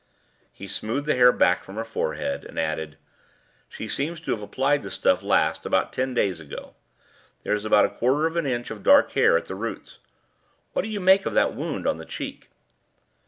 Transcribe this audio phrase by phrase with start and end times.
[0.51, 2.97] He smoothed the hair back from her forehead, and added:
[3.69, 6.73] "She seems to have applied the stuff last about ten days ago.
[7.43, 9.99] There is about a quarter of an inch of dark hair at the roots.
[10.73, 12.49] What do you make of that wound on the cheek?"